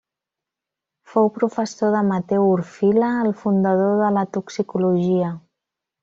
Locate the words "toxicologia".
4.39-5.29